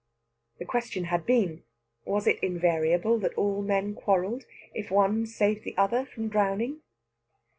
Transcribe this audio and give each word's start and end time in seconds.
The 0.57 0.65
question 0.65 1.03
had 1.03 1.27
been: 1.27 1.61
Was 2.05 2.25
it 2.25 2.39
invariable 2.39 3.19
that 3.19 3.35
all 3.35 3.61
men 3.61 3.93
quarrelled 3.93 4.45
if 4.73 4.89
one 4.89 5.27
saved 5.27 5.63
the 5.63 5.77
other 5.77 6.05
from 6.07 6.27
drowning? 6.27 6.81